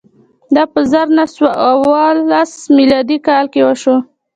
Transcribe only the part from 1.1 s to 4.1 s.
نه سوه اوولس میلادي کال کې وشول.